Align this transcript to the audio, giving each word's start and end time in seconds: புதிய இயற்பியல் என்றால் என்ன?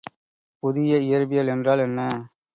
புதிய 0.63 0.97
இயற்பியல் 0.99 1.47
என்றால் 1.47 1.79
என்ன? 1.79 1.99